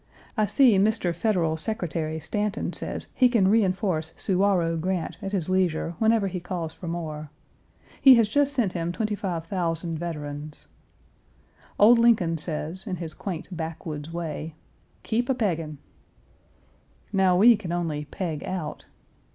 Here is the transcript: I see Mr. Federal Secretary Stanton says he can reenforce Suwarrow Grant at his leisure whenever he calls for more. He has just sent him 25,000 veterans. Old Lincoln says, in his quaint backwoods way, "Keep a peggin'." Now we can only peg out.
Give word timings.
I 0.35 0.47
see 0.47 0.79
Mr. 0.79 1.13
Federal 1.13 1.57
Secretary 1.57 2.19
Stanton 2.19 2.73
says 2.73 3.05
he 3.13 3.29
can 3.29 3.47
reenforce 3.47 4.13
Suwarrow 4.17 4.75
Grant 4.75 5.17
at 5.21 5.31
his 5.31 5.47
leisure 5.47 5.93
whenever 5.99 6.25
he 6.25 6.39
calls 6.39 6.73
for 6.73 6.87
more. 6.87 7.29
He 8.01 8.15
has 8.15 8.27
just 8.27 8.51
sent 8.55 8.73
him 8.73 8.91
25,000 8.91 9.99
veterans. 9.99 10.65
Old 11.77 11.99
Lincoln 11.99 12.39
says, 12.39 12.87
in 12.87 12.95
his 12.95 13.13
quaint 13.13 13.55
backwoods 13.55 14.11
way, 14.11 14.55
"Keep 15.03 15.29
a 15.29 15.35
peggin'." 15.35 15.77
Now 17.13 17.37
we 17.37 17.55
can 17.55 17.71
only 17.71 18.05
peg 18.05 18.43
out. 18.43 18.85